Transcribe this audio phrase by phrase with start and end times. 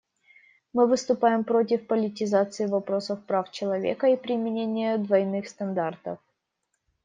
[0.73, 6.17] Мы выступаем против политизации вопросов прав человека и применения двойных стандартов.